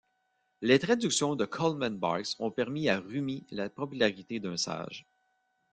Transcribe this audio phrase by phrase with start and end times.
[0.61, 5.05] Les traductions de Coleman Barks ont permis à Rûmi la popularité d'un sage.